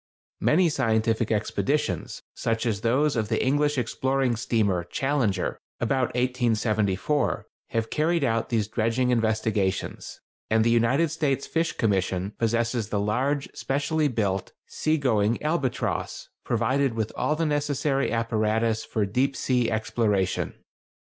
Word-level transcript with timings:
Many 0.39 0.67
scientific 0.69 1.31
expeditions, 1.31 2.23
such 2.33 2.65
as 2.65 2.81
those 2.81 3.15
of 3.15 3.29
the 3.29 3.45
English 3.45 3.77
exploring 3.77 4.35
steamer 4.35 4.83
Challenger, 4.85 5.59
about 5.79 6.07
1874, 6.15 7.45
have 7.67 7.91
carried 7.91 8.23
out 8.23 8.49
these 8.49 8.67
dredging 8.67 9.11
investigations, 9.11 10.19
and 10.49 10.63
the 10.63 10.71
United 10.71 11.11
States 11.11 11.45
Fish 11.45 11.73
Commission 11.73 12.33
possesses 12.39 12.89
the 12.89 12.99
large, 12.99 13.47
specially 13.53 14.07
built, 14.07 14.53
sea 14.65 14.97
going 14.97 15.39
Albatross, 15.43 16.29
provided 16.43 16.95
with 16.95 17.11
all 17.15 17.35
the 17.35 17.45
necessary 17.45 18.11
apparatus 18.11 18.83
for 18.83 19.05
deep 19.05 19.35
sea 19.35 19.69
exploration. 19.69 20.55